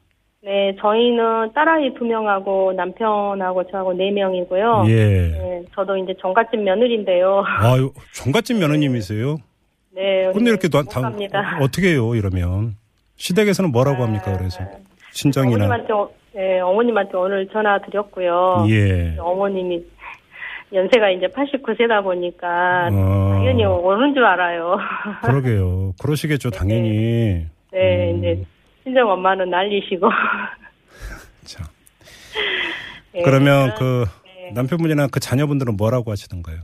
[0.43, 4.85] 네, 저희는 딸아이 두 명하고 남편하고 저하고 네 명이고요.
[4.89, 4.95] 예.
[5.31, 7.43] 네, 저도 이제 정갓집 며느리인데요.
[7.45, 9.39] 아유, 종갓집 며느님이세요?
[9.93, 10.31] 네.
[10.33, 11.59] 근데 이렇게 당, 갑니다.
[11.61, 12.15] 어떻게 해요?
[12.15, 12.75] 이러면
[13.17, 14.37] 시댁에서는 뭐라고 합니까?
[14.37, 18.67] 그래서 어- 네, 어머님한테 오늘 전화 드렸고요.
[18.69, 19.17] 예.
[19.19, 19.83] 어머님이
[20.71, 23.31] 연세가 이제 89세다 보니까 어.
[23.33, 24.77] 당연히 오는 줄 알아요.
[25.25, 25.95] 그러게요.
[25.99, 27.47] 그러시겠죠, 당연히.
[27.73, 28.19] 네, 음.
[28.19, 28.45] 이제
[28.85, 30.11] 친정 엄마는 난리시고.
[31.45, 31.65] 자.
[33.15, 34.51] 네, 그러면 그 네.
[34.53, 36.59] 남편분이나 그 자녀분들은 뭐라고 하시던가요?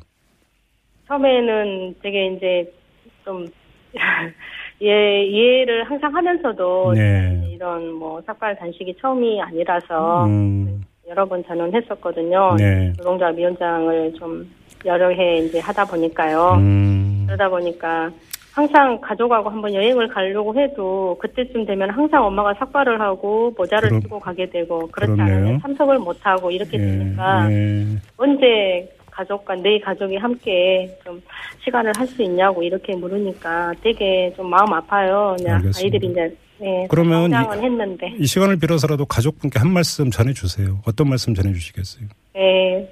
[1.09, 2.71] 처음에는 되게 이제
[3.25, 3.47] 좀
[4.83, 7.49] 예, 이해를 항상 하면서도 네.
[7.53, 12.57] 이런 뭐 삭발 단식이 처음이 아니라서 음, 여러 번 저는 했었거든요.
[12.59, 12.93] 네.
[12.97, 14.51] 노동자 위원장을 좀
[14.85, 16.55] 여러 해 이제 하다 보니까요.
[16.59, 18.11] 음, 그러다 보니까
[18.53, 24.19] 항상 가족하고 한번 여행을 가려고 해도 그때쯤 되면 항상 엄마가 삭발을 하고 모자를 그럼- 쓰고
[24.19, 25.37] 가게 되고 그렇지 그렇네요.
[25.37, 27.85] 않으면 참석을 못 하고 이렇게 예, 되니까 예.
[28.17, 31.23] 언제 가족과 내 가족이 함께 좀
[31.65, 35.37] 시간을 할 수 있냐고 이렇게 물으니까 되게 좀 마음 아파요.
[35.39, 35.81] 그냥 알겠습니다.
[35.97, 40.79] 아이들이 이제 예, 그러면 이- 했는데 이 시간을 빌어서라도 가족분께 한 말씀 전해주세요.
[40.87, 42.07] 어떤 말씀 전해주시겠어요?
[42.37, 42.91] 예,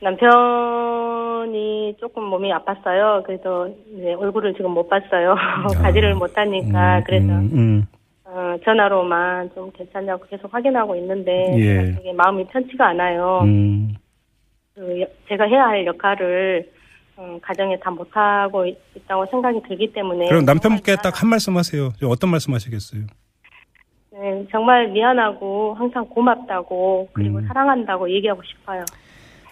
[0.00, 3.22] 남편이 조금 몸이 아팠어요.
[3.24, 5.34] 그래서 이제 얼굴을 지금 못 봤어요.
[5.82, 7.86] 가지를 못하니까 음, 그래서 음, 음.
[8.24, 11.92] 어, 전화로만 좀 괜찮냐고 계속 확인하고 있는데 예.
[11.96, 13.40] 되게 마음이 편치가 않아요.
[13.44, 13.94] 음,
[15.28, 16.70] 제가 해야 할 역할을
[17.18, 21.90] 음, 가정에 다 못하고 있- 있다고 생각이 들기 때문에 그럼 남편분께 딱 한 말씀 하세요.
[22.04, 23.02] 어떤 말씀 하시겠어요?
[24.10, 27.46] 네, 정말 미안하고 항상 고맙다고 그리고 음.
[27.46, 28.84] 사랑한다고 얘기하고 싶어요.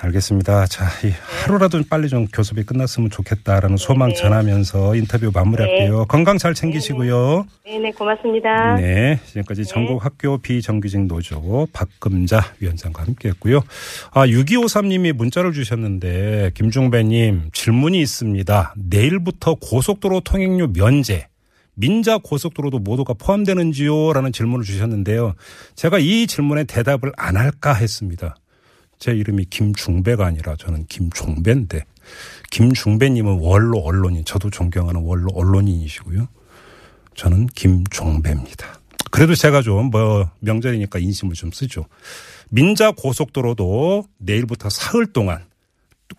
[0.02, 0.66] 알겠습니다.
[0.66, 1.12] 자, 이
[1.44, 4.14] 하루라도 빨리 좀 교섭이 끝났으면 좋겠다라는 소망 네.
[4.16, 6.06] 전하면서 인터뷰 마무리할게요.
[6.06, 7.46] 건강 잘 챙기시고요.
[7.64, 8.74] 네 네, 고맙습니다.
[8.76, 13.62] 네, 지금까지 전국 학교 비정규직 노조 박금자 위원장과 함께했고요.
[14.10, 18.74] 아, 6253님이 문자를 주셨는데 김중배님 질문이 있습니다.
[18.76, 21.28] 내일부터 고속도로 통행료 면제.
[21.74, 24.12] 민자 고속도로도 모두가 포함되는지요?
[24.12, 25.34] 라는 질문을 주셨는데요.
[25.74, 28.36] 제가 이 질문에 대답을 안 할까 했습니다.
[29.02, 31.84] 제 이름이 김중배가 아니라 저는 김종배인데
[32.52, 36.28] 김중배님은 원로 언론인 저도 존경하는 원로 언론인이시고요.
[37.16, 38.78] 저는 김종배입니다.
[39.10, 41.86] 그래도 제가 좀 뭐 명절이니까 인심을 좀 쓰죠.
[42.50, 45.46] 민자 고속도로도 내일부터 사흘 동안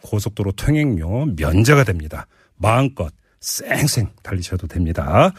[0.01, 2.27] 고속도로 통행료 면제가 됩니다.
[2.57, 5.31] 마음껏 쌩쌩 달리셔도 됩니다.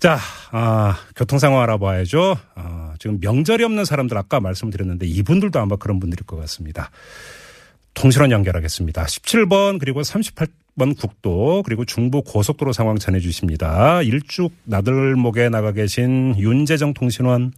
[0.00, 0.16] 자,
[0.50, 2.34] 아, 교통 상황 알아봐야죠.
[2.56, 6.88] 아, 지금 명절이 없는 사람들 아까 말씀드렸는데 이분들도 아마 그런 분들일 것 같습니다.
[7.92, 9.02] 통신원 연결하겠습니다.
[9.02, 14.00] 17번 그리고 38번 국도 그리고 중부 고속도로 상황 전해 주십니다.
[14.00, 17.52] 일죽 나들목에 나가 계신 윤재정 통신원.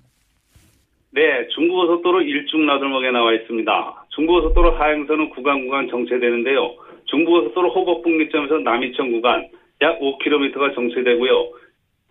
[1.12, 4.07] 네, 중부고속도로 일중 나들목에 나와 있습니다.
[4.16, 6.74] 중부고속도로 하행선은 구간 구간 정체되는데요.
[7.07, 9.48] 중부고속도로 호법분기점에서 남이천 구간
[9.83, 11.62] 약 5km가 정체되고요.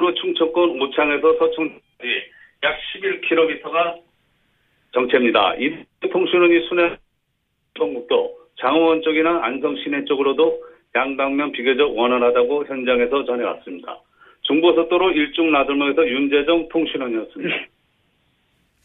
[0.02, 2.10] 그리고 충청권 오창에서 서청까지
[2.64, 4.02] 약 11km가
[4.94, 5.54] 정체입니다.
[5.60, 6.98] 이 통신원이 순회
[7.76, 10.64] 동국도 장호원 쪽이나 안성 시내 쪽으로도
[10.96, 14.00] 양방면 비교적 원활하다고 현장에서 전해왔습니다.
[14.42, 17.56] 중부고속도로 일중 나들목에서 윤재정 통신원이었습니다.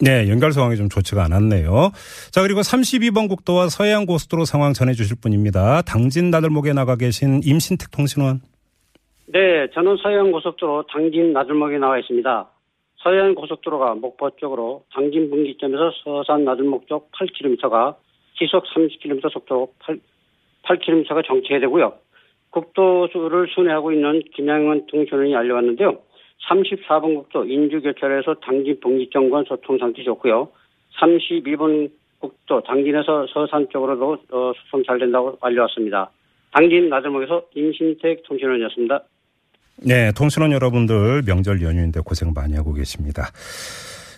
[0.01, 1.93] 네, 연결 상황이 좀 좋지가 않았네요.
[2.31, 5.81] 자, 그리고 32번 국도와 서해안 고속도로 상황 전해 주실 분입니다.
[5.81, 8.43] 당진 나들목에 나가 계신 임신택 통신원.
[9.29, 12.49] 네, 저는 서해안 고속도로 당진 나들목에 나와 있습니다.
[12.99, 17.97] 서해안 고속도로가 목포 쪽으로 당진 분기점에서 서산 나들목 쪽 8km가
[18.35, 19.99] 시속 30km 속도로 8,
[20.63, 21.95] 8km가 정체되고요.
[22.51, 25.99] 국도를 순회하고 있는 김양원 통신원이 알려왔는데요.
[26.49, 30.51] 34번 국도 인주교차로에서 당진 분기점과 소통 상태 좋고요.
[31.01, 36.13] 32번 국도 당진에서 서산 쪽으로도 어, 수송 잘 된다고 알려왔습니다.
[36.53, 39.03] 당진 나들목에서 임신택 통신원이었습니다.
[39.83, 43.31] 네, 통신원 여러분들 명절 연휴인데 고생 많이 하고 계십니다.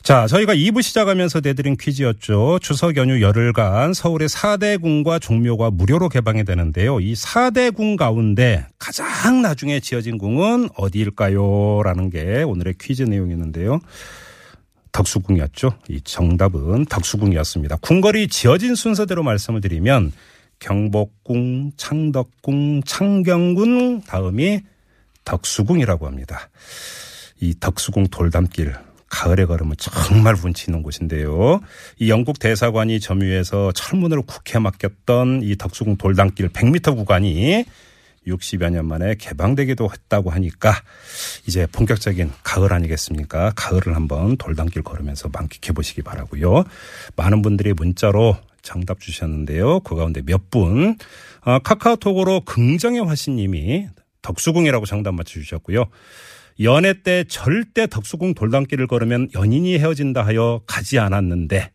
[0.03, 2.61] 자, 저희가 2부 시작하면서 내드린 퀴즈였죠.
[2.63, 7.01] 추석 연휴 열흘간 서울의 4대 궁과 종묘가 무료로 개방이 되는데요.
[7.01, 11.83] 이 4대 궁 가운데 가장 나중에 지어진 궁은 어디일까요?
[11.83, 13.81] 라는 게 오늘의 퀴즈 내용이었는데요.
[14.93, 15.75] 덕수궁이었죠.
[15.89, 17.77] 이 정답은 덕수궁이었습니다.
[17.83, 20.13] 궁궐이 지어진 순서대로 말씀을 드리면
[20.61, 24.61] 경복궁, 창덕궁, 창경궁 다음이
[25.29, 26.49] 덕수궁이라고 합니다.
[27.41, 28.75] 이 덕수궁 돌담길
[29.11, 31.61] 가을에 걸으면 정말 운치 있는 곳인데요.
[31.99, 37.65] 이 영국 대사관이 점유해서 철문으로 국회 맡겼던 이 덕수궁 돌담길 100m 구간이
[38.27, 40.75] 60여 년 만에 개방되기도 했다고 하니까
[41.47, 43.53] 이제 본격적인 가을 아니겠습니까?
[43.57, 46.65] 가을을 한번 돌담길 걸으면서 만끽해 보시기 바라고요.
[47.17, 49.81] 많은 분들이 문자로 정답 주셨는데요.
[49.81, 50.99] 그 가운데 몇 분,
[51.41, 53.89] 아, 카카오톡으로 긍정의 화신님이
[54.29, 55.87] 덕수궁이라고 정답 맞춰주셨고요.
[56.61, 61.71] 연애 때 절대 덕수궁 돌담길을 걸으면 연인이 헤어진다 하여 가지 않았는데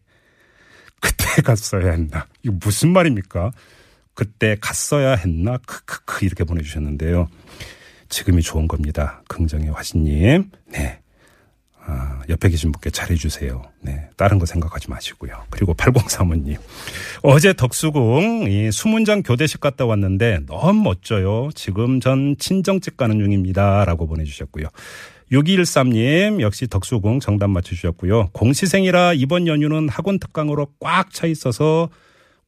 [0.99, 2.27] 그때 갔어야 했나?
[2.43, 3.51] 이거 무슨 말입니까?
[4.13, 5.57] 그때 갔어야 했나?
[5.65, 7.27] 크크크 이렇게 보내주셨는데요.
[8.09, 9.23] 지금이 좋은 겁니다.
[9.27, 10.51] 긍정의 화신님.
[10.71, 10.99] 네.
[12.23, 13.61] 아, 옆에 계신 분께 잘해주세요.
[13.81, 14.09] 네.
[14.17, 15.43] 다른 거 생각하지 마시고요.
[15.49, 16.57] 그리고 8035님.
[17.21, 21.49] 어제 덕수궁 이 수문장 교대식 갔다 왔는데 너무 멋져요.
[21.53, 23.85] 지금 전 친정집 가는 중입니다.
[23.85, 24.67] 라고 보내주셨고요.
[25.31, 28.29] 6213님 역시 덕수궁 정답 맞춰주셨고요.
[28.33, 31.89] 공시생이라 이번 연휴는 학원 특강으로 꽉 차 있어서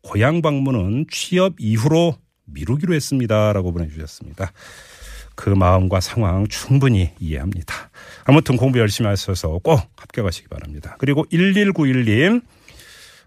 [0.02, 3.54] 고향 방문은 취업 이후로 미루기로 했습니다.
[3.54, 4.52] 라고 보내주셨습니다.
[5.36, 7.90] 그 마음과 상황 충분히 이해합니다.
[8.24, 10.96] 아무튼 공부 열심히 하셔서 꼭 합격하시기 바랍니다.
[11.00, 12.42] 그리고 1191님,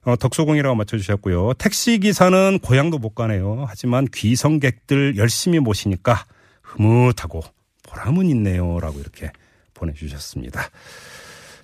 [0.05, 1.55] 어, 덕소공이라고 맞춰주셨고요.
[1.55, 3.67] 택시기사는 고향도 못 가네요.
[3.69, 6.25] 하지만 귀성객들 열심히 모시니까
[6.63, 7.43] 흐뭇하고
[7.83, 8.81] 보람은 있네요.
[8.81, 9.31] 라고 이렇게
[9.75, 10.71] 보내주셨습니다.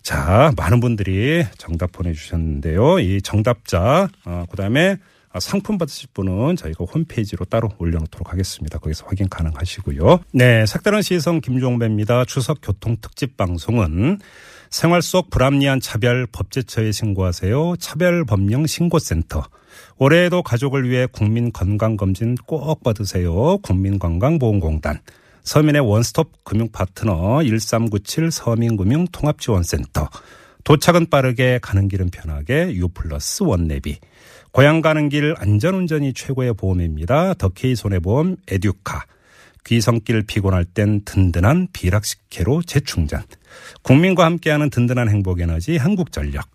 [0.03, 2.99] 자, 많은 분들이 정답 보내주셨는데요.
[2.99, 4.99] 이 정답자, 어, 그 다음에
[5.41, 8.79] 상품 받으실 분은 저희가 홈페이지로 따로 올려놓도록 하겠습니다.
[8.79, 10.21] 거기서 확인 가능하시고요.
[10.33, 12.25] 네, 색다른 시선 김종배입니다.
[12.25, 14.21] 추석 교통 특집 방송은
[14.71, 17.77] 생활 속 불합리한 차별 법제처에 신고하세요.
[17.79, 19.45] 차별법령 신고센터.
[19.99, 23.59] 올해에도 가족을 위해 국민 건강검진 꼭 받으세요.
[23.59, 25.01] 국민건강보험공단.
[25.45, 30.09] 서민의 원스톱 금융 파트너 1397 서민금융통합지원센터.
[30.65, 33.99] 도착은 빠르게 가는 길은 편하게 유플러스 원내비.
[34.55, 37.35] 고향 가는 길 안전운전이 최고의 보험입니다.
[37.35, 39.05] 더케이 손해보험 에듀카.
[39.65, 43.25] 귀성길 피곤할 땐 든든한 비락식혜로 재충전.
[43.83, 46.47] 국민과 함께하는 든든한 행복에너지 한국전력.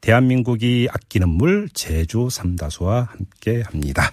[0.00, 4.10] 대한민국이 아끼는 물 제주 삼다수와 함께합니다.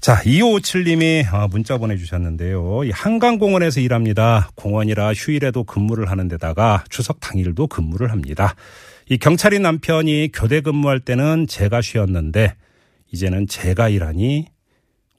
[0.00, 2.84] 자, 2557님이 어, 문자 보내주셨는데요.
[2.84, 4.50] 이 한강공원에서 일합니다.
[4.54, 8.54] 공원이라 휴일에도 근무를 하는 데다가 추석 당일도 근무를 합니다.
[9.08, 12.54] 이 경찰인 남편이 교대 근무할 때는 제가 쉬었는데
[13.12, 14.48] 이제는 제가 일하니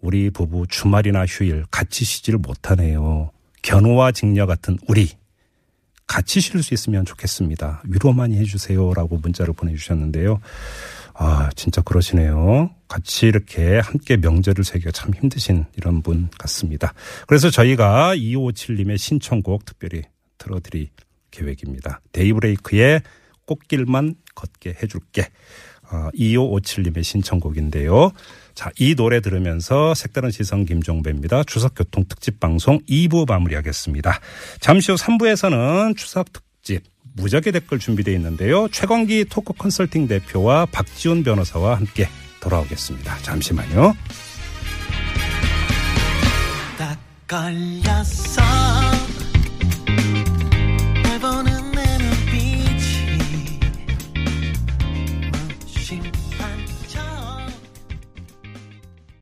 [0.02, 3.32] 우리 부부 주말이나 휴일 같이 쉬지를 못하네요.
[3.62, 5.10] 견우와 직녀 같은 우리
[6.06, 7.82] 같이 쉴 수 있으면 좋겠습니다.
[7.86, 10.42] 위로 많이 해주세요라고 문자를 보내주셨는데요.
[11.14, 12.70] 아 진짜 그러시네요.
[12.90, 16.94] 같이 이렇게 함께 명절을 새기가 참 힘드신 이런 분 같습니다.
[17.26, 20.04] 그래서 저희가 2557님의 신청곡 특별히
[20.38, 20.90] 틀어드릴
[21.32, 22.02] 계획입니다.
[22.12, 23.02] 데이브레이크의
[23.48, 25.30] 꽃길만 걷게 해줄게.
[25.90, 28.12] 어, 2557님의 신청곡인데요.
[28.54, 31.44] 자, 이 노래 들으면서 색다른 시선 김종배입니다.
[31.46, 34.20] 추석 교통 특집 방송 2부 마무리하겠습니다.
[34.60, 36.84] 잠시 후 3부에서는 추석 특집
[37.16, 38.68] 무적의 댓글 준비되어 있는데요.
[38.70, 42.08] 최광기 토크 컨설팅 대표와 박지훈 변호사와 함께
[42.42, 43.18] 돌아오겠습니다.
[43.20, 43.96] 잠시만요.